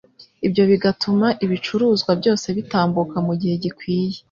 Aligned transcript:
ibyo 0.47 0.63
bigatuma 0.71 1.27
ibicuruzwa 1.45 2.11
byose 2.19 2.45
bitambuka 2.57 3.15
mugihe 3.27 3.55
gikwiye 3.63 4.17